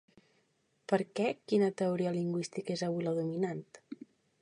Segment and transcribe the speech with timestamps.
[0.93, 3.67] Perquè quina teoria lingüística és avui la dominant?